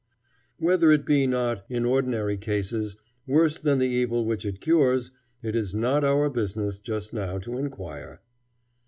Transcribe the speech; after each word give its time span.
Whether 0.57 0.89
it 0.89 1.05
be 1.05 1.27
not, 1.27 1.63
in 1.69 1.85
ordinary 1.85 2.35
cases, 2.35 2.97
worse 3.27 3.59
than 3.59 3.77
the 3.77 3.85
evil 3.85 4.25
which 4.25 4.47
it 4.47 4.59
cures, 4.59 5.11
it 5.43 5.55
is 5.55 5.75
not 5.75 6.03
our 6.03 6.27
business 6.27 6.79
just 6.79 7.13
now 7.13 7.37
to 7.37 7.59
inquire. 7.59 8.19